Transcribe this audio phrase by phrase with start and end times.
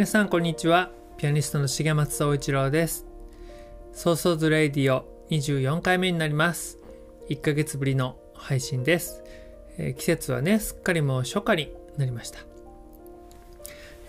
[0.00, 0.90] 皆さんこんにちは。
[1.18, 3.04] ピアニストの重松総一郎です。
[3.92, 6.78] Soso's Radio 24回目になります。
[7.28, 9.22] 1ヶ月ぶりの配信です、
[9.76, 12.38] えー季節はねすっかりもう初夏になりました、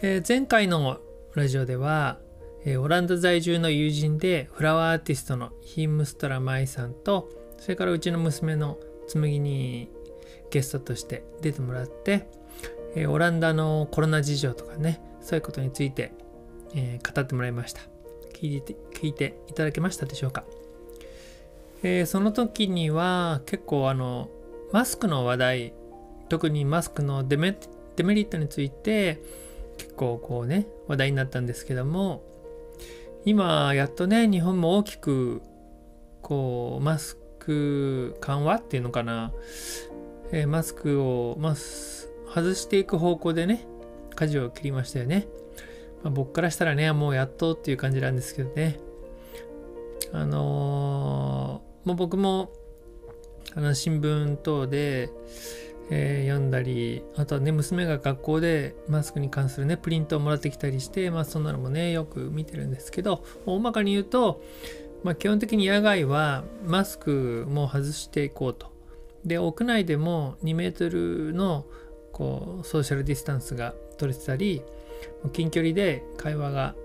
[0.02, 1.02] えー前回の
[1.36, 2.20] ラジオでは、
[2.64, 8.78] えーオランダ在住の友人でフラワーアーティストのヒンムストラマイさんとそれからうちの娘の
[9.10, 9.90] 紬に
[10.52, 12.30] ゲストとして出てもらって、
[12.96, 16.12] えーオランダのコロナ事情とかねそういうことについて、
[16.76, 17.82] えー語ってもらいました。
[18.34, 20.44] 聞いて聞いていただけましたでしょうか、
[21.84, 24.30] えーその時には結構あの
[24.72, 25.74] マスクの話題
[26.30, 27.58] 特にマスクのデメ
[27.96, 29.22] デメリットについて
[29.78, 32.24] 結構こうね話題になったんですけども
[33.26, 35.42] 今やっとね日本も大きく
[36.22, 39.34] こうマスク緩和っていうのかな、
[40.32, 43.66] えーマスクを、まあ、外していく方向でね
[44.16, 45.28] 舵を切りましたよね、
[46.04, 48.80] まあ、僕からしたらねもうやっとっていう感じなんですけどね。
[50.14, 52.52] あのーもう僕も
[53.56, 55.10] あの新聞等で、
[55.90, 64.42] えー読んだりあとはね娘が学校でマスクに関するねプリントをもらってきたりしてまあそんなのもねよく見てるんですけど大まかに言うと、
[65.04, 68.72] まあ、基本的に野外はマスクも外していこうと。
[69.26, 71.66] で屋内でも2メートルの
[72.12, 74.64] こうソーシャルディスタンスが取れてたり
[75.34, 76.76] 近距離で会話が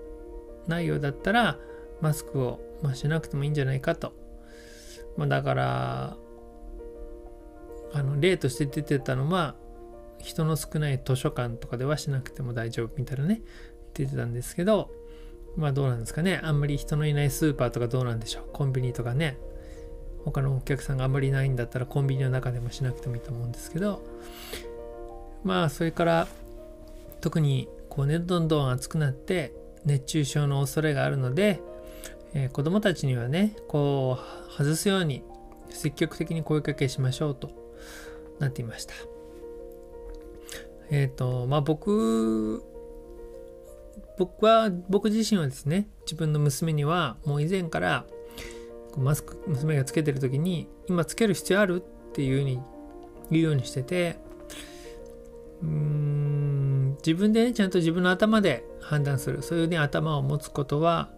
[0.67, 1.57] ないようだったら
[2.01, 4.13] マスクを、まあ、しなくてもいいんじゃないかと、
[5.17, 6.17] まあ、だから
[7.93, 9.55] あの例として出てたのは
[10.19, 13.41] 人の少ない図書館とかではしなくても大丈夫みたいなね
[13.93, 14.91] 出てたんですけど
[15.55, 16.39] まあどうなんですかね。
[16.43, 18.43] あんまり人のいないスーパーとかどうなんでしょう。
[18.53, 19.39] コンビニとかね。
[20.23, 24.03] 他のお客さんがあんまりいないんだったらコンビニの中でもしなくてもいいと思うんですけど
[25.47, 26.27] まあそれから
[27.21, 29.53] 特にこうねどんどん暑くなって
[29.85, 31.61] 熱中症の恐れがあるので、
[32.33, 35.23] えー子どもたちにはねこう外すように
[35.69, 37.49] 積極的に声かけしましょうと
[38.39, 38.93] なっていました。
[40.89, 42.61] えっ、とまあ僕
[44.17, 48.05] 僕は僕自身はですね自分の娘にはもう以前から
[48.97, 51.81] マスク娘がつけてる時に今つける必要ある？
[51.81, 52.59] っていうふうに
[53.31, 54.17] 言うようにしてて
[55.61, 59.41] うーん自分でねちゃんと自分の頭で判断する。
[59.41, 61.09] そういうね頭を持つことは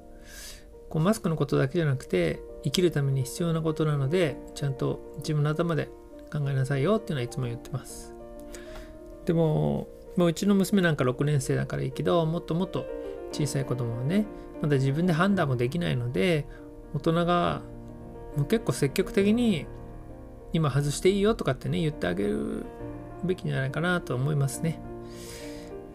[0.90, 5.86] こうマスクのことだけじゃなくて生きるために必要なことなのでちゃんと自分の頭で
[6.32, 8.14] 考えなさいよっていうのはいつも言ってます。
[9.26, 12.86] でももううちの娘なんか6年生だからいいけどもっともっと
[13.32, 14.26] 小さい子供はね
[14.62, 16.48] まだ自分で判断もできないので
[16.94, 17.62] 大人が
[18.36, 19.68] もう結構積極的に
[20.52, 22.66] 今外していいよとかってね言ってあげる
[23.24, 24.80] べきじゃないかなと思いますね。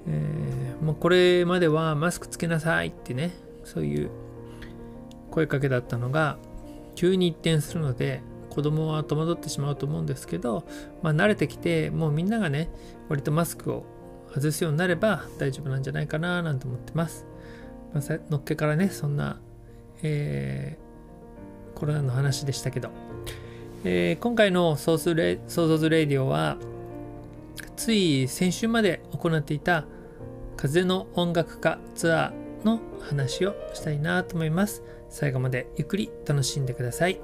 [0.06, 0.54] えー
[0.84, 3.30] もうこれまではマスクつけなさいってね
[3.64, 4.10] そういう
[5.30, 6.36] 声かけだったのが
[6.94, 8.20] 急に一転するので
[8.50, 10.64] 子供は戸惑ってしまうと思うんですけど、
[11.02, 12.68] まあ、慣れてきてもうみんながね
[13.08, 13.84] 割とマスクを
[14.32, 17.26] 外すようになれば大丈夫なんじゃないかななんて思ってます。
[17.94, 19.40] まあのっけからねそんな、
[20.02, 20.84] えー
[21.74, 22.90] コロナの話でしたけど、
[23.82, 26.56] えー今回のソースレ Soso's Radio は
[27.76, 29.86] つい先週まで行っていた
[30.56, 34.82] 風の音楽家ツアーの話をしたいなと思います。
[35.10, 37.20] 最後までゆっくり楽しんでください。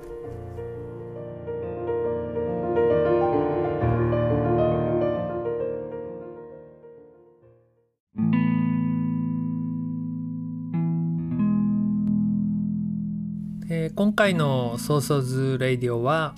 [13.72, 16.34] え今回の Soso's Radio は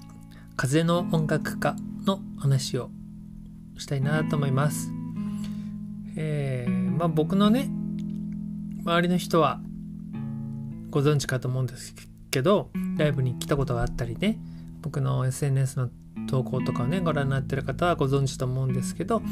[0.57, 1.75] 風の音楽家
[2.07, 2.91] の話を
[3.83, 4.91] したいなと思います。
[6.17, 7.69] えーまあ、僕のね
[8.85, 9.61] 周りの人は
[10.91, 11.95] ご存知かと思うんです
[12.31, 14.39] けどライブに来たことがあったりね
[14.83, 15.91] 僕の SNS の
[16.29, 19.23] 投稿とかをねご覧になってる方はご存知と思うんですけど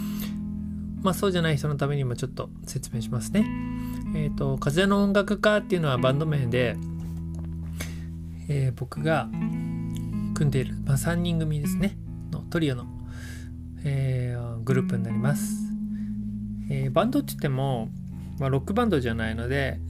[1.02, 3.46] まあそうじゃない人のためにもちょっと説明しますね。
[4.14, 6.76] えっ、ー、と風の音楽家っていうのはバンド名で、
[8.48, 9.28] えー、僕が
[10.34, 11.96] 組んでいる、まあ、3人組ですね
[12.30, 12.86] のトリオの、
[13.84, 14.19] えー、
[14.70, 15.72] グループになります。
[16.70, 17.88] えー、バンドって言っても、
[18.38, 19.80] まあ、ロックバンドじゃないので、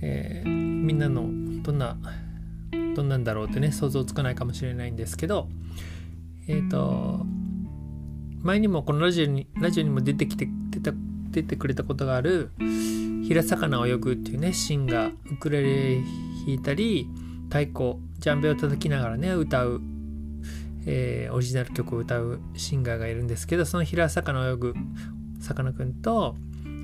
[0.00, 1.22] えー、みんなの
[1.62, 1.96] どんな
[2.94, 5.48] どんなんだろうってね想像つかないかもしれないんですけど
[6.46, 7.26] えっ、ー、と
[8.40, 10.92] 前にもこのラジオにラジオにも出てきて出た
[11.30, 12.50] 出てくれたことがある
[13.26, 16.02] 「平魚を泳ぐ」っていうねシンがウクレレ
[16.46, 17.08] 弾いたり
[17.48, 19.80] 太鼓ジャンベを叩きながらね歌う、
[20.90, 24.74] えー、オリジナル曲を歌うシンガーがいるんですけどその平魚を泳ぐ
[25.38, 26.34] さかなクンと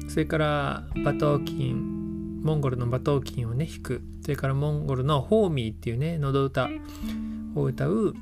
[0.09, 4.03] それからバトーキンモンゴルのバトーキンをね弾く。
[4.21, 6.69] それからモンゴルのホーミーっていうね喉歌
[7.55, 8.15] を歌う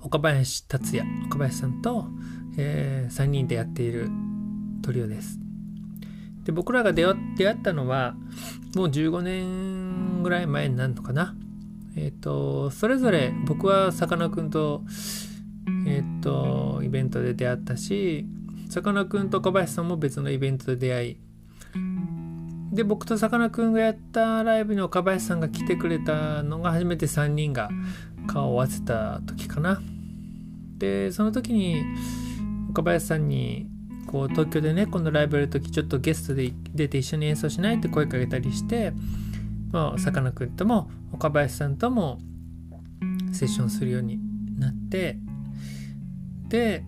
[0.00, 2.06] 岡林達也岡林さんと、
[2.56, 4.08] えー、3人でやっている
[4.82, 5.40] トリオです。
[6.44, 8.14] で僕らが出会ったのは
[8.76, 11.34] もう15年ぐらい前になるのかな。
[11.96, 14.82] えっ、とそれぞれ僕はさかなクンと
[15.86, 18.26] えっ、とイベントで出会ったし
[18.68, 21.16] さかなクンと岡林さんも別のイベントで出会い。
[22.72, 27.70] で僕とさかなクンがやったライブに岡林さんが来てくれたのが初めて3人が
[28.26, 29.80] 顔を合わせた時かな。
[30.76, 31.82] でその時に
[32.70, 33.66] 岡林さんに
[34.06, 38.92] こう東京でね今度ライブやる時ちょっとゲストで出て一緒に演奏しないって声かけたりして
[39.98, 42.18] さかなクンとも岡林さんとも
[43.32, 44.18] セッションするように
[44.58, 45.18] なって
[46.48, 46.84] で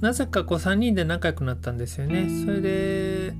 [0.00, 2.28] なぜかこう3人で仲良くなったんですよね。
[2.44, 3.32] それで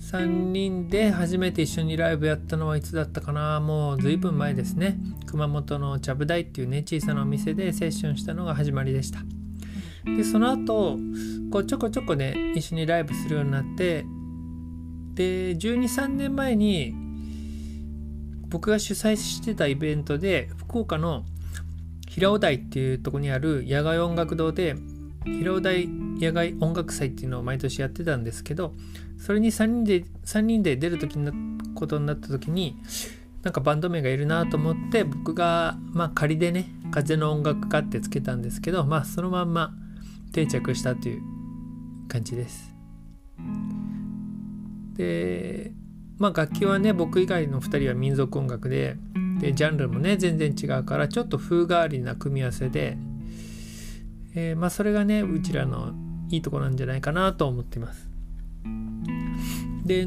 [0.00, 3.60] 3人で初めて一緒にライブやったのはいつだったかな。
[3.60, 4.98] もう随分前ですね。
[5.26, 9.20] 熊本のちゃぶ台っていうね小さなお店でセッションしたのが始まりでした。
[10.04, 10.98] でその後
[11.52, 14.04] こうちょこちょこね一緒にライブするようになって
[15.14, 16.94] で123年前に
[18.48, 21.24] 僕が主催してたイベントで福岡の
[22.08, 24.76] 平尾台っていうとこにある野外音楽堂で
[25.24, 28.74] 広尾台野外音楽祭っていうのを毎年やってたんですけど
[29.18, 31.32] それに3人で3人で出る時な
[31.74, 32.76] ことになった時に
[33.42, 39.72] なんかバンド名がいるなと思って僕がまあ仮でね「風の音楽家」ってつけたんですけどまあそのまんま
[40.32, 41.22] 定着したという
[42.08, 42.74] 感じです。
[44.94, 45.72] で
[46.18, 48.96] まあ楽器はね僕以外の2人は民族音楽で
[49.40, 52.98] でジャンルもね全然違うからちょっと風変わりな組み合わせで
[54.34, 55.92] えー、まあ、それがねうちらの
[56.30, 58.08] いいとこなんじゃないかなと思っています。
[59.84, 60.06] で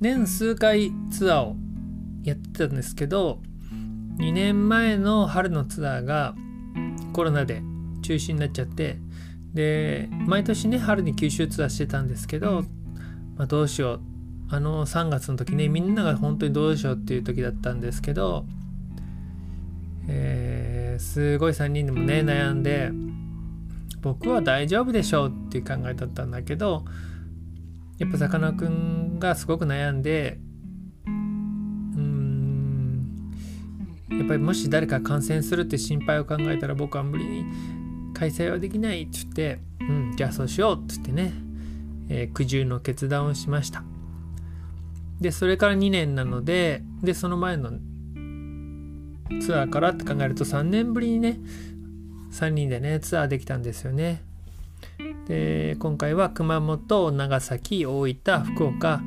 [0.00, 1.56] 年数回ツアーを
[2.22, 3.40] やってたんですけど
[4.18, 6.34] 2年前の春のツアーが
[7.12, 7.62] コロナで
[8.02, 8.98] 中止になっちゃって
[9.52, 12.62] で毎年ね春に九州ツアーしてたんですけど、
[13.36, 14.00] まあ、どうしよう
[14.48, 18.44] あの3月の時ねみんなが本当にどうしようっていう時だったんですけど、
[20.08, 22.90] えー、すごい3人でもね悩んで
[24.02, 26.84] 僕は大丈夫でしょうっていう考えだったんだけど
[27.98, 30.38] やっぱさかなクンがすごく悩んで
[31.06, 33.32] うん
[34.10, 37.44] やっぱりもし誰か感染するって心配を考えたら僕は無理に
[38.14, 41.32] 開催はできないって言って、うん、じゃあそうしようって言ってね、
[42.08, 43.95] えー、苦渋の決断をしました。
[45.20, 47.72] でそれから2年なのででその前の
[49.40, 51.38] ツアーからって考えると3年ぶりにね
[52.32, 54.22] 3人でねツアーできたんですよね。
[55.26, 59.00] で今回は熊本長崎大分福岡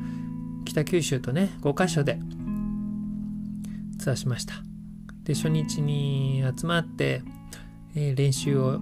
[0.66, 2.20] 北九州とね5カ所で
[4.00, 4.56] ツアーしました。
[5.24, 7.22] で初日に集まって、
[7.96, 8.80] えー、練習を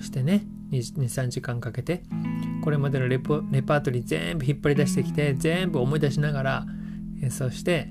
[0.00, 2.02] してね23時間かけて
[2.62, 6.66] これまでのレポレパートリー全部引っ張り出してきて全部思い出しながら
[7.22, 7.88] 演奏して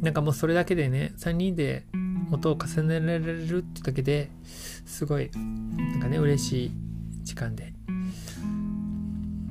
[0.00, 1.86] なんかもうそれだけでね3人で
[2.30, 4.30] 音を重ねられるってだけで
[4.86, 6.72] すごいなんかね嬉しい
[7.22, 7.72] 時間で。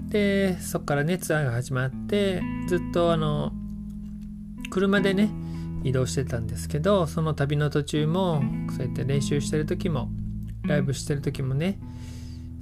[0.10, 3.54] でそっからねツアーが始まってずっとあの
[4.70, 5.30] 車でね
[5.84, 8.44] 移動してたんですけどその旅の途中も
[8.76, 10.10] そうやって練習してる時も
[10.64, 11.80] ライブしてる時もね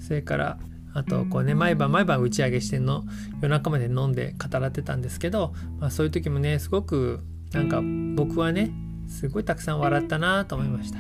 [0.10, 0.58] それから
[0.96, 3.04] あとこうね毎晩毎晩打ち上げしてんの
[3.44, 7.20] 夜中まで飲んで語らってたんですけど、まあ、そういう時もねすごく
[7.54, 7.84] なんか
[8.16, 8.72] 僕はね
[9.08, 10.98] すごいたくさん笑ったなと思いました。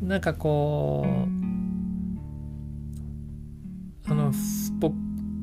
[0.00, 1.04] なんかこ
[4.06, 4.92] うあのスポ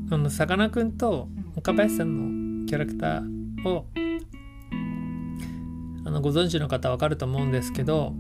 [0.10, 3.86] あのさかなクンと岡林さんのキャラクターを
[6.06, 8.14] あのご存知の方わかると思うんですけど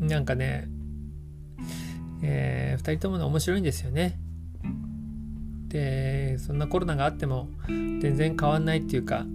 [0.00, 0.68] なんかね、
[2.22, 4.18] えー、2人ともね面白いんですよね。
[5.68, 9.26] でそんなコロナがあっても全然変わんないっていうか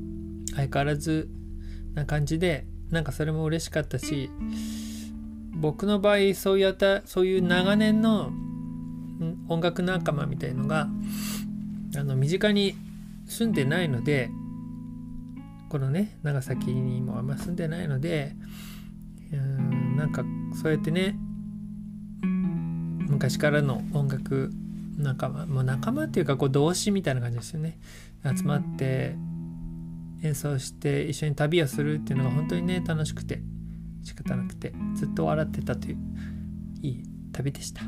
[0.56, 1.30] 相変わらず
[1.94, 4.30] な感じでなんかそれも嬉しかったし
[5.56, 8.32] 僕の場合そうやったそういう長年の
[9.48, 10.88] 音楽仲間みたいのが
[11.96, 12.76] あの身近に
[13.28, 14.30] 住んでないので
[15.70, 18.36] このね長崎にもあんま住んでないので
[19.32, 20.24] うんなんか
[20.62, 21.16] そうやってね
[23.14, 24.52] 昔からの音楽
[24.98, 27.80] 仲間もう仲間っていうかこう同志みたいな感じですよね。
[28.24, 29.16] 集まって
[30.22, 33.42] 演奏して一緒に旅をするっていうのが本当にね楽しくて
[34.04, 35.98] 仕方なくてずっと笑ってたという
[36.82, 37.82] いい旅でした。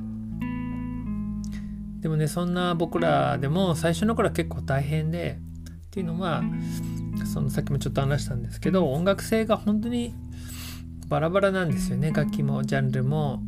[2.00, 5.39] でもねそんな僕らでも最初の頃は結構大変で
[5.88, 6.44] っていうのは
[7.32, 10.13] そのさっきもちょっと話したんですけど音楽性が本当に
[11.08, 12.12] バラバラなんですよね。
[12.12, 13.41] 楽器もジャンルも。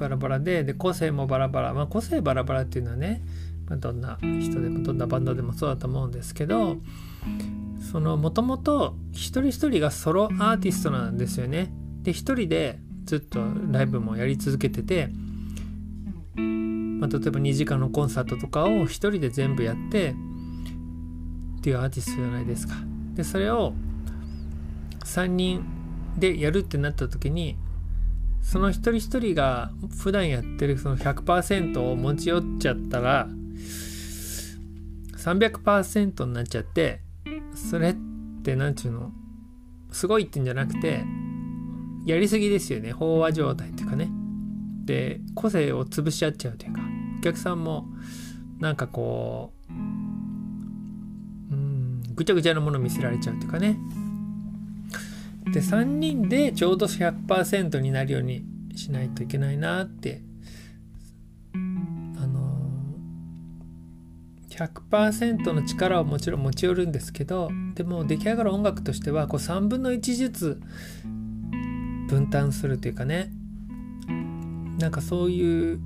[0.00, 1.74] バラバラでで個性もバラバラ。
[1.74, 3.22] まあ個性バラバラっていうのはね、
[3.68, 6.78] まあ、どんな人でもどんなバンドでもそうだと思うんですけど
[7.92, 11.70] そのもともと一人一人がソロアーティストなんですよね。
[12.02, 13.40] で一人でずっと
[13.70, 15.08] ライブもやり続けてて、
[16.36, 20.14] まあ、例えば2時間のコンサートとかを一人で全部やって
[21.58, 22.74] っていうアーティストじゃないですか。
[23.14, 23.74] でそれを
[25.04, 25.62] 3人
[26.16, 27.56] でやるってなった時に
[28.42, 33.28] その一人一人が普段やってるその100%を持ち寄っちゃったら
[35.16, 37.00] 300%になっちゃって
[37.54, 37.96] それっ
[38.42, 39.12] て何ちゅうの
[39.92, 41.04] すごいってんじゃなくて
[42.06, 42.94] やりすぎですよね。
[42.94, 44.10] 飽和状態っていうかね。
[44.84, 46.80] で個性を潰し合っちゃうというか。
[47.18, 47.86] お客さんも
[48.58, 53.76] なんかこううんぐちゃぐちゃなもの見せられちゃうというかね。
[55.46, 58.44] で3人でちょうど100%になるように
[58.76, 60.22] しないといけないなって。
[61.54, 62.70] あの
[64.50, 70.60] 100%の力をもちろん持ち寄るんですけどでも出来上がる音楽としてはこう3分の1ずつ
[72.08, 73.32] 分担するというかね。
[74.78, 75.80] なんかそういう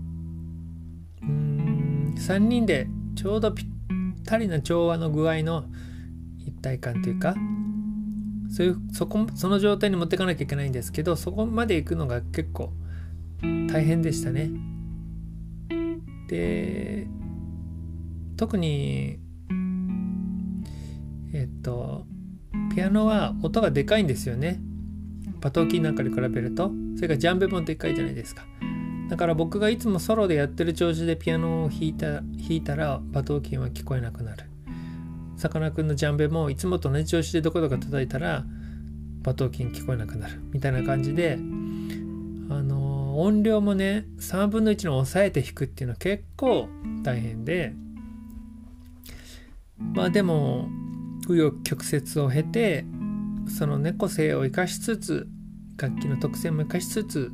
[1.22, 3.66] うん3人でちょうどぴっ
[4.24, 5.64] たりな調和の具合の
[6.38, 7.34] 一体感というか
[8.50, 12.72] そういうそこその状態に持っていかなきゃいけないんですけどそこまで行くのが結構
[13.42, 14.50] 大変でしたね。
[16.28, 17.06] で
[18.36, 19.18] 特に
[21.32, 22.06] えっと
[22.74, 24.60] ピアノは音がでかいんですよね。
[25.40, 28.44] パトーキーなんかに比べるとそれからジャンベもでかいじゃないですか。
[29.10, 34.53] だから僕がいつもソロでやってる調子でピアノを弾いた弾いたらバトーキンは聞こえなくなる。
[35.44, 38.46] さかなクンのジャンベもいつもと同じ調子でどこどこ叩いたら
[39.22, 46.66] 馬頭琴聞こえなくなるみたいな感じであの音量もね3分の1の抑えて弾くっていうのは結構
[47.02, 47.74] 大変で
[49.94, 50.70] まあでも
[51.28, 52.86] 紆余曲折を経て
[53.46, 55.28] その猫性を生かしつつ
[55.76, 57.30] 楽器の特性も生かしつつ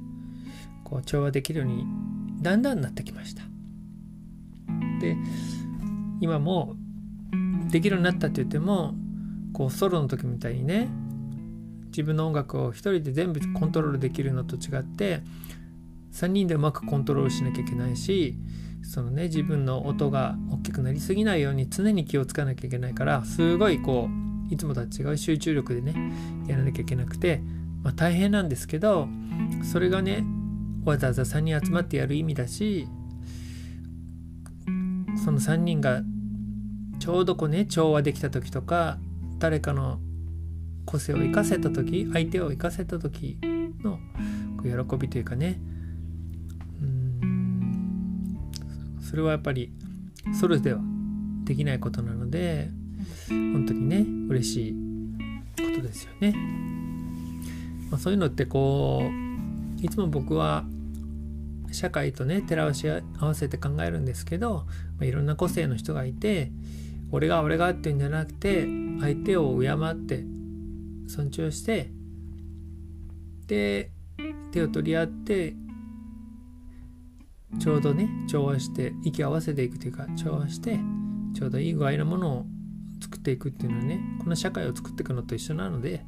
[0.82, 1.86] こう調和できるように
[2.42, 3.44] だんだんなってきました。
[5.00, 5.16] で
[6.20, 6.74] 今も
[7.70, 8.94] できるようになったって言っても
[9.52, 10.88] こうソロの時みたいにね
[11.88, 15.22] 自分の音楽を一人で全部コントロールできるのと違って
[16.12, 18.36] 3人でうまくコントロールしなきゃいけないし
[18.82, 24.08] そのね自分の音が大きくなりすぎないように常に気をつかなきゃいけないからすごいこ
[24.50, 25.94] ういつもとは違う集中力でね
[26.46, 27.40] やらなきゃいけなくて、
[27.82, 29.08] まあ、大変なんですけど
[29.62, 30.24] それがね
[30.84, 32.88] わざわざ3人集まってやる意味だし
[35.24, 36.02] その3人が
[37.00, 38.99] ちょうどこうね調和できた時とか
[39.38, 39.99] 誰かの
[40.85, 43.38] 個性を生かせた時相手を生かせた時
[43.83, 43.99] の
[44.62, 45.59] 喜びというかね
[46.83, 48.40] うん
[49.00, 49.73] それはやっぱり
[50.38, 50.80] ソロでは
[51.45, 52.71] できないことなので
[53.28, 54.75] 本当にね嬉しい
[55.57, 56.35] ことですよね。
[57.90, 60.64] まあ、そういうのってこういつも僕は
[61.73, 64.66] 社会とね照らし合わせて考えるんですけど、
[64.99, 66.52] まあ、いろんな個性の人がいて
[67.12, 68.66] 俺が俺がっていうんじゃなくて
[69.00, 70.24] 相手を敬って
[71.08, 71.90] 尊重して
[73.46, 73.90] で
[74.52, 75.54] 手を取り合って
[77.58, 80.78] ちょうどね調和して息を合わせていくというか調和して
[81.34, 82.46] ちょうどいい具合なものを
[83.02, 86.04] 作っていくっていうのはねこの社会を作っていくのと一緒なので、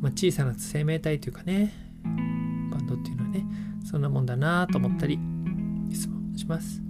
[0.00, 1.72] まあ、小さな生命体というかね
[2.04, 3.44] バンドっていうのはね
[3.90, 5.18] そんなもんだなと思ったり
[5.90, 6.89] いつもします。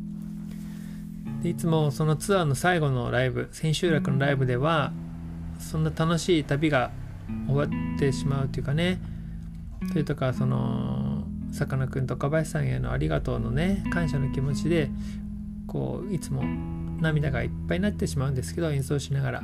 [1.42, 4.92] でいつもそのツアーの最後のライブ千秋楽のライブでは
[5.58, 6.90] そんな楽しい旅が
[7.46, 7.64] 終わ
[7.96, 8.98] ってしまうというかね。
[9.88, 14.90] それとかそのさかなクンと小林さんへのありがとうのね感謝の気持ちで
[15.66, 16.42] こういつも
[17.00, 19.42] 涙がいっぱいになってしまうんですけど演奏しながら。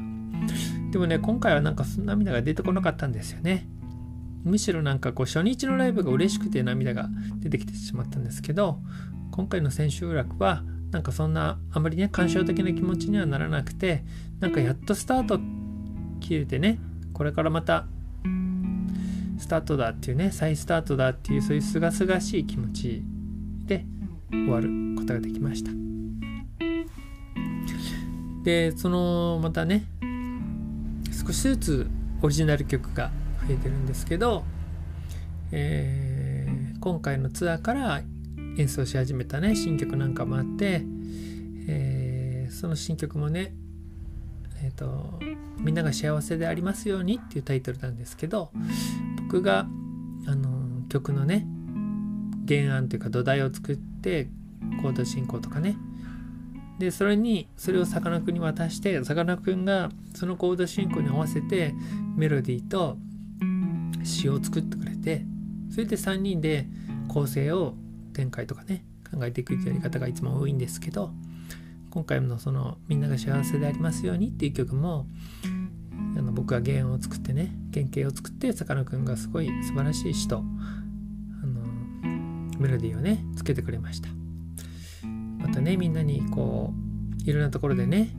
[0.93, 3.67] でもね今回はなんか涙が出てこなかったんですよね。
[4.45, 8.79] むしろなんかこう初日のライブが嬉しくて涙が出てきてしまったんですけど
[9.33, 14.05] 今回の千秋楽はなんかそんなあまりね感傷的な気持ちにはならなくて
[14.40, 15.40] なんかやっとスタート
[16.21, 16.78] 切れてね
[17.12, 17.87] これからまた
[19.38, 23.02] スタートだっていうね再スタートだっていうそういうすがすがしい気持ち
[23.66, 23.85] で
[24.31, 25.71] 終わることができました。
[28.45, 29.85] でそのまたね
[31.11, 31.87] 少しずつ
[32.23, 33.11] オリジナル曲が
[33.47, 34.45] 増えてるんですけど、
[35.50, 38.02] えー、今回のツアーから
[38.56, 40.82] 演奏し始めたね新曲なんかもあって、
[41.68, 43.54] えー、その新曲もね
[44.62, 45.20] えーと
[45.60, 48.50] 「みんなが幸せでありますように」っていうタイトルなんですけど
[49.25, 49.68] 僕が
[50.26, 51.46] あの曲のね
[52.48, 54.28] 原案というか土台を作って
[54.82, 55.76] コード進行とかね。
[56.78, 61.75] でそれにそれをさかなクンに渡してさかなクンがそのコード進行に合わせて
[62.16, 62.98] メロディーと
[64.04, 65.25] 詩を作ってくれて
[65.70, 66.66] それで3人で
[67.08, 67.75] 構成を
[68.16, 68.82] 展開とかね
[69.12, 71.11] 考えていくやり方がいつも多いんですけど
[71.90, 75.06] 今回のその「みんなが幸せでありますように」っていう曲も
[76.16, 81.62] あの僕が原案を作ってね原型を作ってさかなクンがすごい素晴らしい詩とあの
[82.58, 84.08] メロディーをねつけてくれました。
[85.38, 86.73] またねみんなにこ
[87.26, 88.16] ういろんなところでね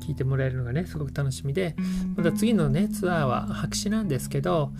[0.00, 1.74] 聞いてもらえるのがねすごく楽しみで
[2.16, 4.72] また次のねツアーは白紙なんですけど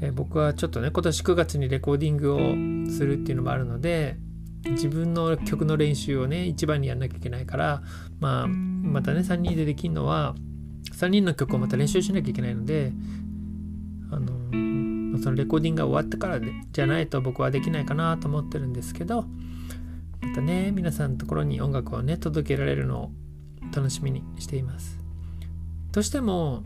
[0.00, 2.38] え僕はちょっとね今年9月にレコーディングを
[2.90, 4.16] するっていうのもあるので
[4.62, 7.82] 自分の曲の練習をね一番にやんなきゃいけないから、
[8.18, 10.34] まあ、またね3人でできるのは
[10.92, 12.92] 3人の曲をまた練習しなきゃいけないので
[14.10, 19.24] あのそのレコーディングが終わってからでじゃないと僕はできないかなと思ってるんですけど
[20.20, 23.10] またね皆さんのところに音楽をね届けられるのを
[23.74, 24.98] 楽しみにしています。
[25.92, 26.62] としても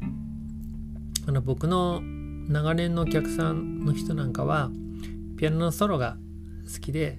[1.26, 2.02] あの僕の
[2.48, 4.70] 長年のお客さんの人なんかは
[5.36, 6.16] ピアノのソロが
[6.72, 7.18] 好きで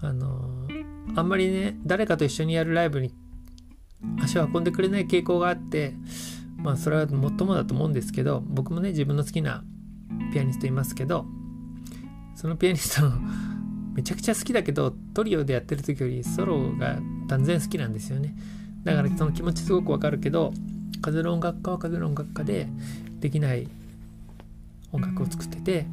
[0.00, 0.66] あの
[1.16, 3.12] あんまりね誰かと一緒にやるライブに
[4.22, 5.94] 足を運んでくれない傾向があって
[6.56, 9.64] まあそれはもっともだと思うんですけど僕もね自分の好きな
[10.32, 11.24] ピアニストいますけど
[12.36, 13.18] そのピアニストの
[13.94, 18.36] めちゃくちゃ好きだけどトリオでやってる時よりソロが断然好きなんですよね。
[18.84, 20.52] だからその気持ちすごくわかるけど
[21.02, 22.68] 風の音楽家は風の音楽家で
[23.18, 23.68] できない
[24.92, 25.86] 音楽を作ってて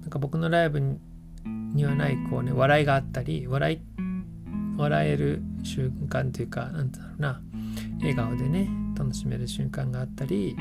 [0.00, 0.80] なんか僕のライブ
[1.74, 3.80] にはないこうね笑いがあったり笑い
[4.76, 7.40] 笑える瞬間というか何だろうな
[8.00, 10.56] 笑顔でね楽しめる瞬間があったり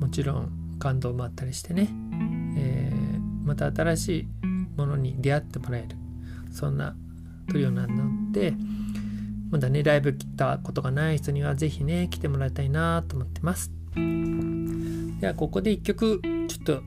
[0.00, 1.88] もちろん感動もあったりしてね、
[2.56, 4.28] えー、また新しい
[4.76, 5.96] ものに出会ってもらえる
[6.50, 6.94] そんな
[7.50, 8.54] トリオなので
[9.50, 13.70] まだねライブ来たことがない人には是非ね来てもらいたいなと思ってます。
[15.22, 16.82] ではここで1曲ちょっと聴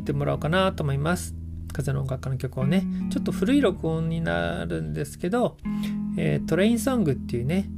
[0.00, 1.34] いてもらおうかなと思います。
[1.72, 5.56] 風の音楽家の曲をねちょっと古い録音になるんですけど、
[6.18, 7.70] えー、トレインソングっていうね、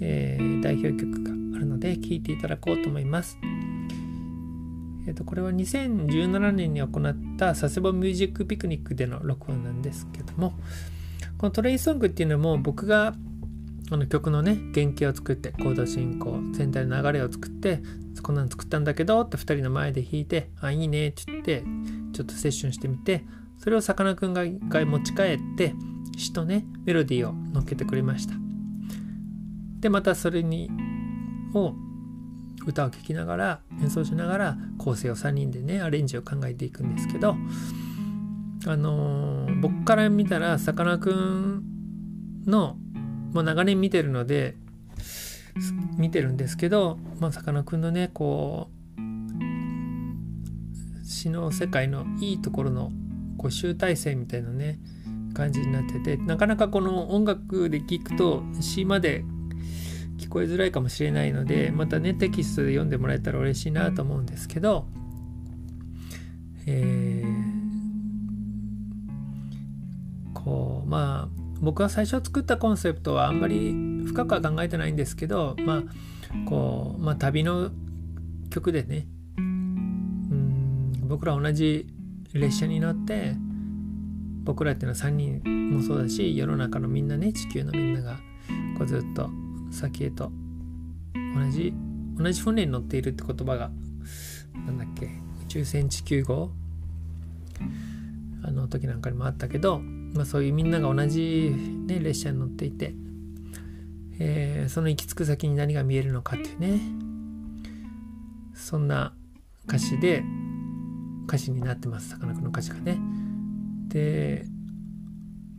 [0.00, 3.38] えー、代表曲があるので聴いていただこうと思います。
[5.08, 10.52] えーと、これは2017年に行った佐世保ミュージックピクニックでの録音なんですけども
[11.38, 13.14] このトレインソングっていうのも僕が
[13.88, 17.82] この曲のね原型を作ってコード進行全体の流れを作って
[18.22, 21.64] こんなの作ったんだけどって2人の前で弾いてあいいねって言って
[22.12, 23.24] ちょっとセッションしてみて
[23.58, 25.74] それをさかなクンが一回持ち帰って
[26.16, 28.34] 詩とねメロディーを乗っけてくれました。
[29.80, 30.70] でまたそれに
[31.54, 31.74] を
[32.66, 37.36] 歌を聴きながら演奏しながら構成を3人でねアレンジを考えていくんですけど
[38.66, 41.64] あのー、僕から見たらさかなクン
[42.46, 42.76] の
[43.32, 44.56] もう長年見てるので
[45.96, 46.98] 見てるんですけど
[47.32, 48.74] さかなクンのねこう
[51.04, 52.92] 詩の世界のいいところの
[53.36, 54.78] こう集大成みたいなね
[55.34, 59.24] 感じになっててなかなかこの音楽で聴くと詩まで
[60.18, 64.86] 聞こえづらいかもしれないのでまたねテキストで読んでもらえたら嬉しいなと思うんですけど、
[66.66, 67.24] えー、
[70.34, 75.82] こうまあ僕は最初作ったコンセプトはあんまり深くは考えてないんですけどまあ
[76.48, 77.70] こう、まあ、旅の
[78.50, 79.06] 曲でね
[79.38, 81.86] うん僕ら同じ
[82.32, 83.34] 列車に乗って
[84.44, 88.18] 僕らっていうのは3人もそうだし世の中のみんなね地球のみんなが
[88.78, 89.28] こうずっと
[89.70, 90.32] 先へと
[91.36, 91.72] 同じ
[92.16, 93.70] 同じ船に乗っているって言葉が
[94.66, 95.10] なんだっけ宇
[95.48, 96.50] 宙船地球号
[98.42, 101.54] あの時なんかにもあったけど、まあ、そういうみんなが同じ、
[101.86, 102.94] ね、列車に乗っていて、
[104.22, 106.78] えー、その行き着く先に何が見えるのかっていうね
[108.54, 109.14] そんな
[109.66, 110.22] 歌詞で
[111.26, 112.98] 歌詞になってますさかなクンの歌詞がね。
[113.88, 114.44] で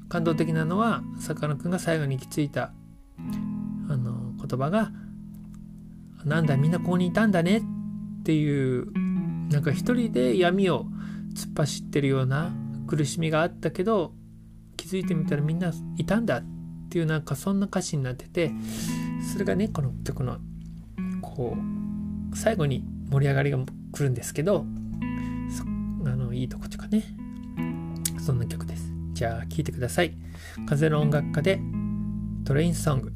[0.09, 2.71] 感動的なのはさかなクンが最後に行き着いた
[3.89, 4.91] あの言葉が
[6.23, 7.57] 「なんだみんなここにいたんだね」
[8.19, 8.91] っていう
[9.49, 10.85] なんか一人で闇を
[11.33, 12.53] 突っ走ってるような
[12.87, 14.13] 苦しみがあったけど
[14.77, 16.60] 気づいてみたらみんないたんだって
[16.99, 18.51] いうなんかそんな歌詞になってて
[19.31, 20.37] それがねこの曲の
[21.21, 21.55] こ
[22.33, 23.57] う最後に盛り上がりが
[23.91, 24.65] 来るんですけど
[26.05, 27.03] あのいいとこっていうかね。
[28.19, 28.91] そんな曲です。
[29.13, 30.13] じゃあ聴いてください。
[30.67, 31.59] 風の音楽家で
[32.45, 33.13] トレインソング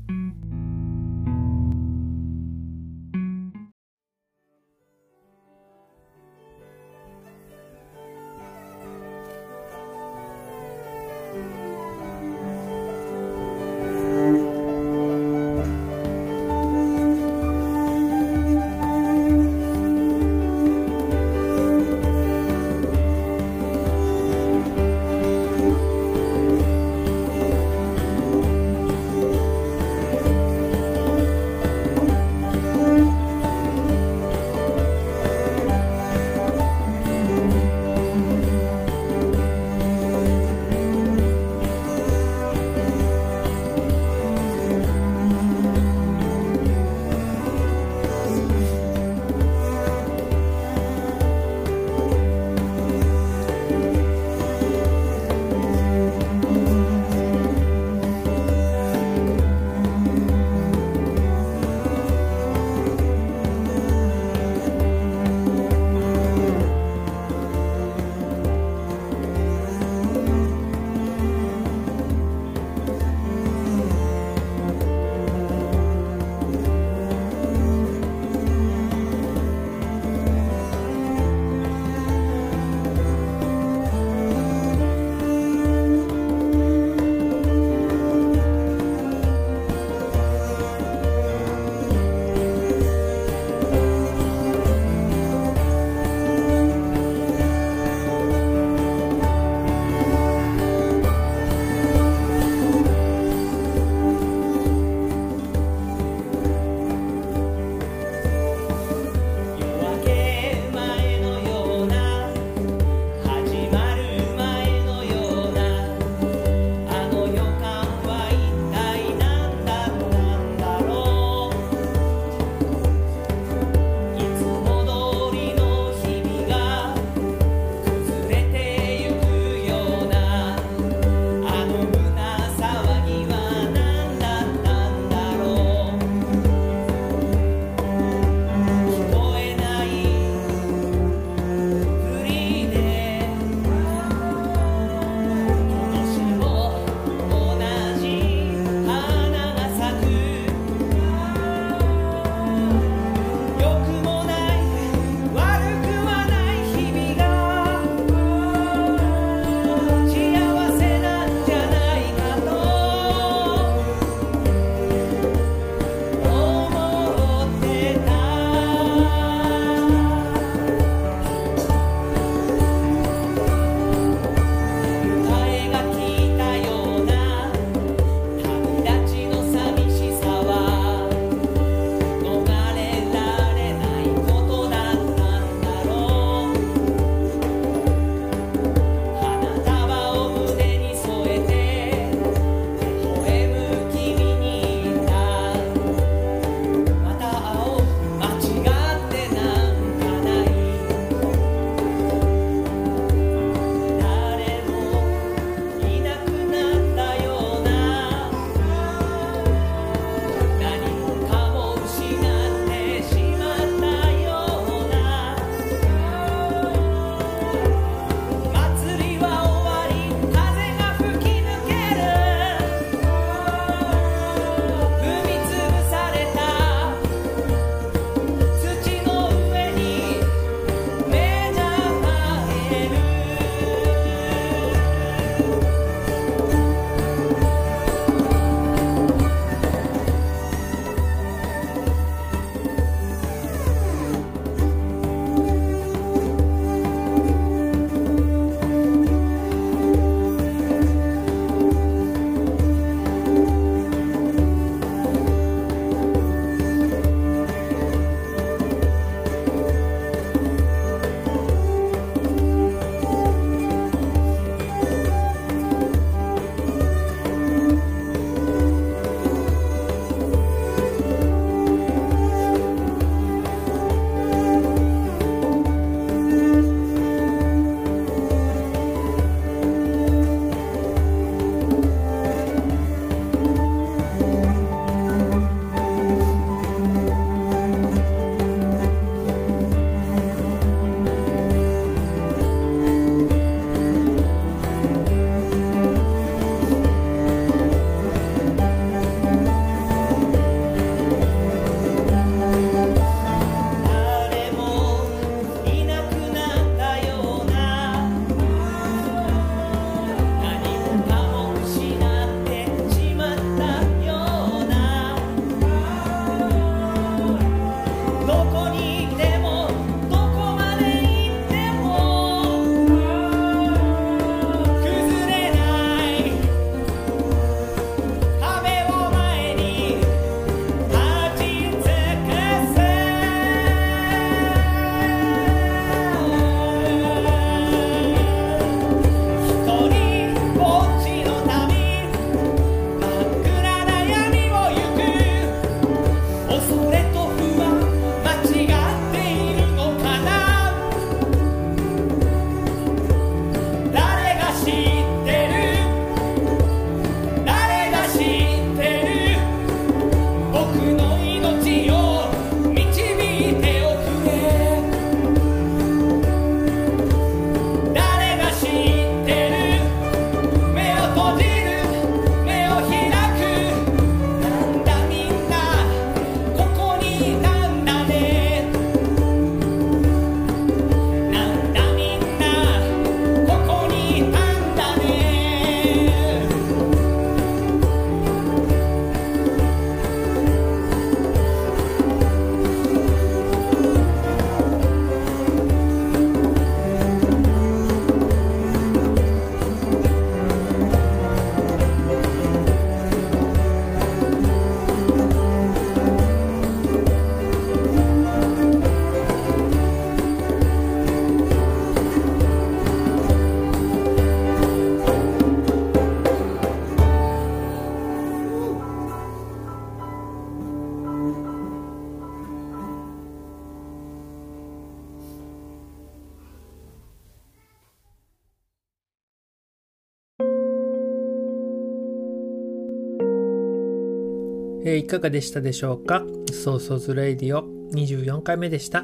[435.06, 436.24] いかがでしたでしょうか？
[436.52, 439.04] Soso's Radio 24回目でした。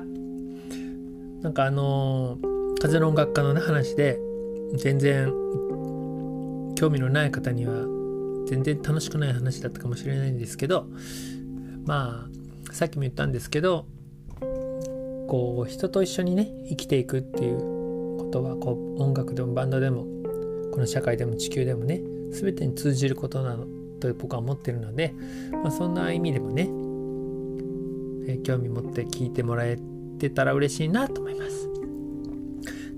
[1.44, 4.20] なんかあのー、風の音楽家のね話で
[4.78, 5.32] 全然
[6.76, 7.86] 興味のない方には
[8.48, 10.88] 全然楽しくない話だったかもしれないんですけど
[11.86, 12.28] ま
[12.72, 13.86] あさっきも言ったんですけど
[15.28, 17.60] こう人と一緒にね生きていくっていう
[18.18, 20.08] ことはこう音楽でもバンドでも
[20.72, 23.81] この社会でも地球でもね全てに通じることなの。
[24.02, 25.14] と僕は思ってるので、
[25.64, 26.70] まあ、そんな意味でもね、
[28.28, 29.78] え、興味持って聞いてもらえ
[30.20, 31.70] てたら嬉しいなと思います。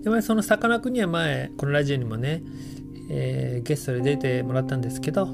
[0.03, 2.43] でもそのさかなクンには前このラジオにもね、
[3.09, 5.29] えー、ゲストで出てもらったんですけど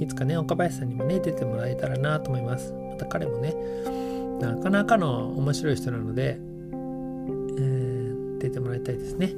[0.00, 2.72] いつかね岡林さんにもね出てもらえたらなと思います。
[2.72, 3.54] また彼もね
[4.40, 9.34] なかなかの面白い人なので、えー、出てもらいたいですね。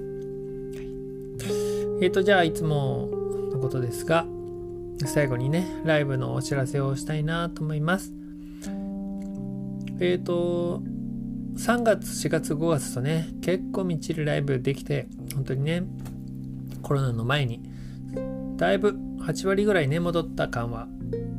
[2.00, 3.09] えっ、ー、とじゃあいつも
[3.52, 4.26] のことですが
[5.07, 8.13] 最後にねライブのお知らせをしたいなと思います。
[10.01, 10.83] えっ、ー、と
[11.57, 15.83] 3月4月5月とね結構みっちりライブできて本当にね
[16.83, 17.63] コロナの前に
[18.57, 20.89] だいぶ8割ぐらいね戻った感は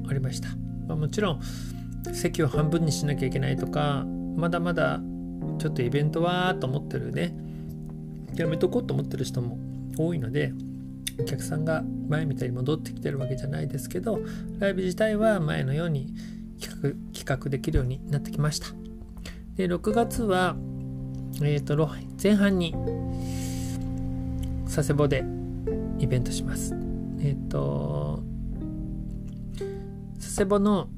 [0.08, 0.50] ありました、
[0.88, 1.42] まあ、もちろん
[2.14, 5.00] 席を半分にしなきゃいけないとかまだまだ
[5.60, 7.36] ちょっとイベントはと思ってるね
[8.36, 9.58] やめとこうと思ってる人も
[9.98, 10.54] 多いので
[11.20, 14.20] お客さんが前みたいに戻ってきてるわけじゃないですけど
[14.60, 16.14] ライブ自体は前のように
[16.60, 18.68] 企画企画できるようになってきました。
[19.56, 20.56] で6月は、
[21.42, 21.90] えーと、と
[22.22, 22.76] 前半に
[24.66, 25.26] 佐世保で
[26.00, 26.74] イベントします。
[27.20, 28.24] えっ、ー、と
[30.16, 30.90] 佐世保の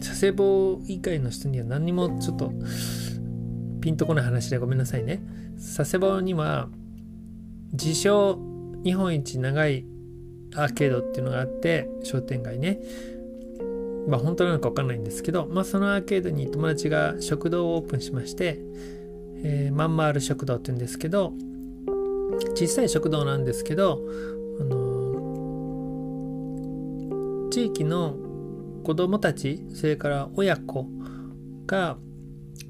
[0.00, 2.52] 佐世保以外の人には何にもちょっと
[3.80, 5.22] ピンとこない話でごめんなさいね。
[5.56, 6.68] 佐世保には
[7.72, 8.49] 自称
[8.84, 9.84] 日本一長い
[10.54, 12.80] アーケードっていうのがあって商店街ね。
[14.08, 18.58] まあ本当なのか分かんないんですけど、まあ、そのアーケードに友達が食堂をオープンしまして、
[19.44, 21.32] えー、まんまある食堂っていうんですけど
[22.56, 24.00] 小さい食堂なんですけど、
[24.60, 28.16] あのー、地域の
[28.84, 30.86] 子供たちそれから親子
[31.66, 31.98] が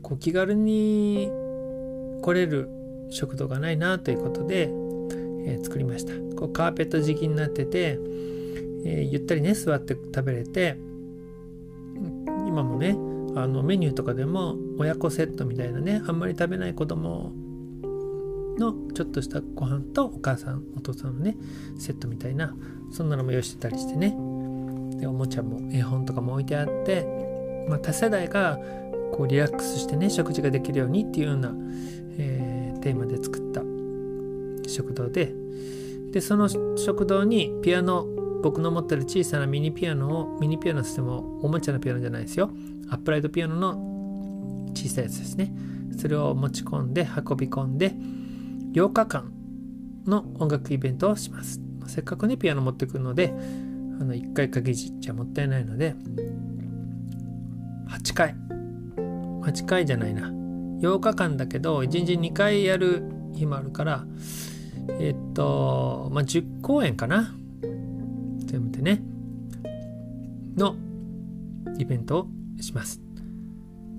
[0.02, 1.30] こう気軽に
[2.22, 2.68] 来れる
[3.10, 4.70] 食堂がないなということで、
[5.46, 6.12] えー、作りました。
[6.36, 7.98] こうカーペット敷きになってて、
[8.84, 10.76] えー、ゆったりね座って食べれて
[12.46, 12.96] 今もね
[13.36, 17.32] あのメニューとかでも親子セットみたいなねあんまり食べない子供
[18.58, 21.36] のちょっとしたご飯とお母さんお父さんのね
[21.78, 22.54] セットみたいな
[22.90, 24.16] そんなのも用意してたりしてね。
[25.00, 28.58] でおもちゃも絵本とかも置いてあって、まあ、多世代が
[29.12, 31.54] こうリラックスしてね食事ができるようにっていうような、
[32.18, 33.39] えー、テーマで作っ
[34.70, 35.34] 食堂で。
[36.12, 38.06] でその食堂にピアノ
[38.42, 42.50] 僕の持ってる小さなミニピアノをミニピアノしてもおもちゃのピアノじゃないですよ。
[42.90, 45.52] アップライトピアノの小さいやつですね。
[45.98, 47.94] それを持ち込んで運び込んで
[48.72, 49.32] 8日間
[50.06, 51.60] の音楽イベントをします。
[51.86, 53.34] せっかくねピアノ持ってくるので
[54.00, 55.94] あの1回限りじゃもったいないので
[57.88, 58.34] 8回。
[59.42, 60.30] 8回じゃないな。
[60.80, 63.02] 8日間だけど1日2回やる
[63.34, 64.06] 日もあるから
[64.98, 67.34] えっとまあ10公演かな。
[68.46, 69.02] 全部でね。
[70.56, 70.76] の
[71.78, 72.26] イベントを
[72.60, 73.00] します。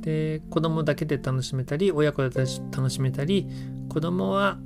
[0.02, 3.48] で子供だけで楽しめたり親子で楽しめたり
[3.88, 4.58] 子供は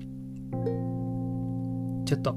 [2.06, 2.36] ちょっと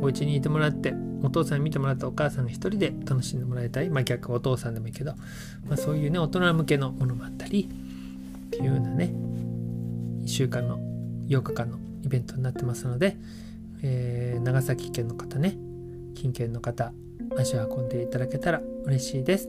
[0.00, 3.90] お家にいてもらってお父さん見てもらったお母さんが一人で楽しんでもらいたい。
[3.90, 5.14] まあ逆お父さんでもいいけど、
[5.68, 7.68] まあ、そういうね大人向けのものもあったり
[8.46, 9.12] っていうようなね
[10.24, 10.78] 1週間の
[11.28, 13.16] 8日間のイベントになってますので、
[13.82, 15.58] えー、長崎県の方ね
[16.14, 16.92] 近県の方
[17.36, 19.48] 足を運んでいただけたら嬉しいです、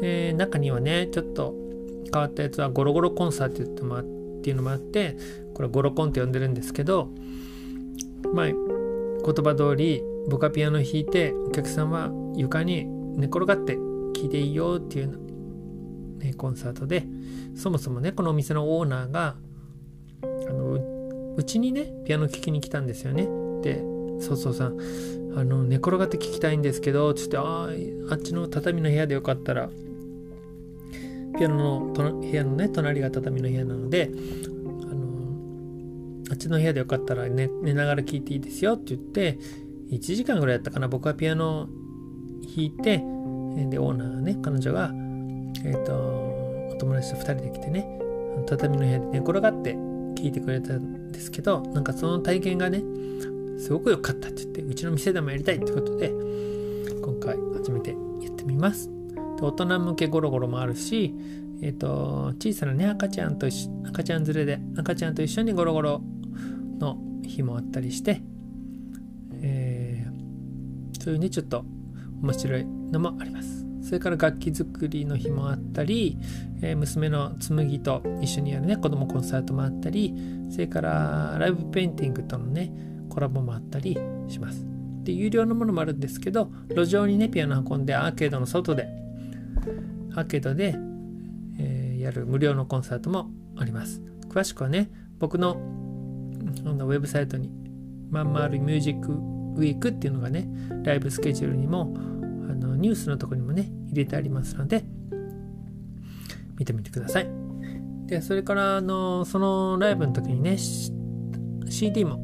[0.00, 1.54] えー、中にはねちょっと
[2.12, 3.66] 変わったやつはゴロゴロコンサートっ
[4.42, 5.16] ていうのもあって
[5.54, 7.10] これゴロコンって呼んでるんですけど
[8.32, 8.54] まあ言
[9.22, 17.04] 葉通り僕はピアノ弾いてお客さんは床に寝転がって聴いていいよっていう、ね、コンサートで
[17.54, 19.36] そもそもねこのお店のオーナーが
[20.22, 21.01] あの
[21.36, 23.28] うちにねピアノ聴きに来たんですよね。
[23.62, 23.82] で
[24.20, 24.78] そうそうさん
[25.34, 27.68] あの寝転がって聞きたいんですけどつってあ
[28.10, 29.70] あっちの畳の部屋でよかったら
[31.38, 39.38] ピアノの部屋のね隣が畳の部屋なのであのあっちの部屋でよかったら寝寝ながら聴いていいですよって言って
[39.90, 40.88] 1時間ぐらいやったかな。
[40.88, 41.68] 僕はピアノ
[42.42, 42.98] 弾いて
[43.70, 44.90] でオーナーがね彼女が
[45.64, 47.86] えっ、ー、とお友達と2人で来てね
[48.46, 50.74] 畳の部屋で寝転がって聞いてくれた
[51.12, 52.82] んですけどなんかその体験がね
[53.58, 58.90] すごく良かったって言ってうちの店でもやりたいってことで今回初めてやってみます。
[59.36, 61.14] で大人向けゴロゴロもあるし、
[61.62, 63.46] えっ、と、小さなね、赤ちゃんと
[63.88, 66.02] 赤ちゃん連れで、赤ちゃんと一緒にゴロゴロ
[66.80, 68.20] の日もあったりして、
[69.42, 71.64] えー、そういうね、ちょっと
[72.20, 73.71] 面白いのもあります。
[73.92, 76.16] それから楽器作りの日もあったり、
[76.62, 80.14] えー、娘の紬と一緒にやるね子供コンサートもあったり
[80.50, 82.72] それからライブペインティングとのね
[83.10, 84.64] コラボもあったりします。
[85.02, 88.88] で有料のものもあるんですけど路上にねピアノ運んでアーケードの外で
[90.14, 90.74] アーケードで、
[91.58, 94.00] えー、やる無料のコンサートもあります。
[94.30, 95.56] 詳しくはね僕の
[96.64, 97.50] のウェブサイトに
[98.08, 100.48] まんまるミュージックウィークっていうのがね
[100.82, 104.84] ライブスケジュールにもあのニュースのとこにもね入れてありますので
[106.58, 107.28] 見てみてください。
[108.06, 110.58] でそれからあのそのライブの時にね
[111.68, 112.20] CD も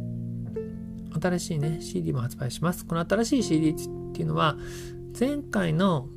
[1.21, 2.85] 新しいね CD も発売します。
[2.85, 3.75] この新しい CD っ
[4.13, 4.57] ていうのは
[5.19, 6.09] 前回の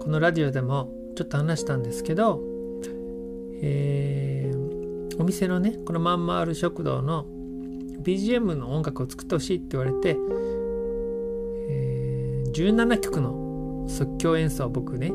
[0.00, 2.40] このラジオでもちょっと話したんですけど、
[3.60, 7.26] えー、お店のねこのまんまある食堂の
[8.02, 10.16] BGM の音楽を作ってほしいって言われて、
[11.68, 13.47] えー、17曲の
[13.88, 15.08] 即興演奏を僕ね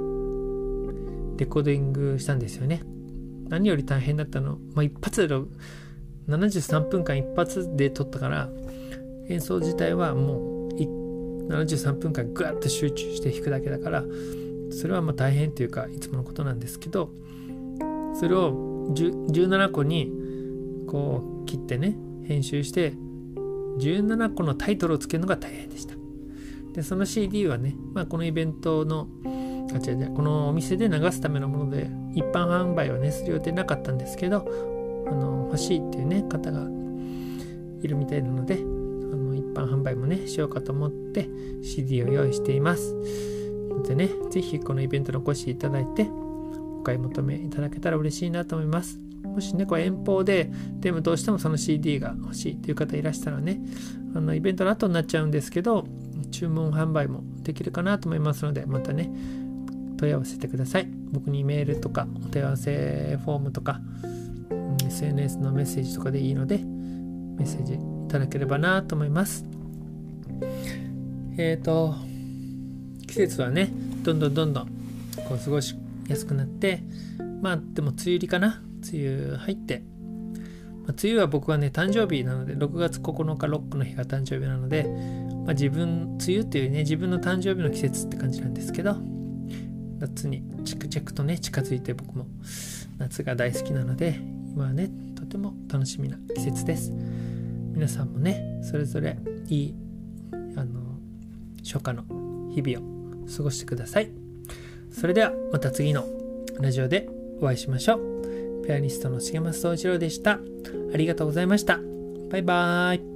[1.38, 2.84] レコーディングしたんですよね。
[3.49, 5.36] 何より大変だったの、まあ、一発で
[6.28, 8.49] 73分間一発で撮ったから
[9.30, 10.53] 演奏自体はもう
[11.49, 14.03] 73分間グワッと集中して弾くだけだから
[14.71, 17.11] それはまあ大変というかいつものことなんですけど
[18.15, 20.11] それを17個に
[20.88, 21.95] こう切ってね
[22.26, 22.93] 編集して
[23.80, 25.95] 17個のタイトルをつけるのが大変でした。
[26.74, 34.45] でその CD はね、まあ、このイベントのあ違う違うこのお店で流すためのもので一般販売をねする予定なかったんですけど
[35.07, 36.61] あの欲しいっていうね方が
[37.82, 41.30] いるみたいなのであの一般販売もねしようかと思って
[41.63, 42.95] CD を用意しています。
[43.74, 48.99] のでね是非このイベントにお越しいただいてお買い求めいただけたら嬉しいなと思います。
[49.24, 53.59] もしねこれ遠方ででもどうしてもその CD が欲しいという方いらしたらね
[54.15, 55.86] あのイベントの後になっちゃうんですけど
[56.32, 59.09] 注文販売もできるかなと思いますのでまたね
[59.97, 60.88] 問い合わせてください。
[61.11, 63.80] 僕にメールとかお問い合わせフォームとか
[64.86, 67.78] SNS のメッセージとかでいいのでメッセージい
[68.09, 69.45] ただければなと思います。
[71.38, 71.95] えっ、ー、と
[73.07, 73.71] 季節はね
[74.03, 74.67] どんどんどんどん
[75.28, 75.76] こう過ごし
[76.07, 76.84] やすくなって
[77.41, 78.61] まあでも梅雨入りかな。
[78.91, 79.84] 梅雨入って、
[80.86, 84.84] まあ、梅雨は僕はね誕生日なので6月9日ロックの日が誕生日なので、
[85.45, 88.97] まあ、自分梅雨っていうね自分の誕生日の季節って感じなんですけど
[89.99, 92.27] 夏にチクチクとね近づいて僕も
[92.97, 94.19] 夏が大好きなので
[94.53, 96.91] 今はねとても楽しみな季節です。
[96.91, 99.17] 皆さんもねそれぞれ
[99.47, 99.75] いい
[100.55, 100.81] あの
[101.63, 102.03] 初夏の
[102.53, 104.11] 日々を過ごしてください。
[104.91, 106.05] それではまた次の
[106.59, 107.09] ラジオで
[107.41, 108.12] お会いしましょう。
[108.66, 110.39] ピアニストの重松総一郎でした。
[110.93, 111.80] ありがとうございました。
[112.30, 113.12] バイバーイ。